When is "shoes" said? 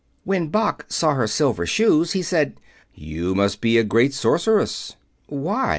1.67-2.13